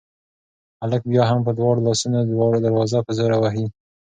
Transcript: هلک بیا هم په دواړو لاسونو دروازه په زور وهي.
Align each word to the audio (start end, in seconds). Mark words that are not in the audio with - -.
هلک 0.81 1.01
بیا 1.11 1.23
هم 1.29 1.39
په 1.47 1.51
دواړو 1.59 1.85
لاسونو 1.87 2.19
دروازه 2.65 2.99
په 3.05 3.11
زور 3.17 3.31
وهي. 3.41 3.65